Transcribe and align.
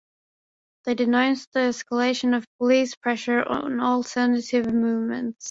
They 0.85 0.95
denounced 0.95 1.53
the 1.53 1.59
escalation 1.59 2.35
of 2.35 2.43
police 2.57 2.95
pressure 2.95 3.47
on 3.47 3.79
alternative 3.79 4.73
movements. 4.73 5.37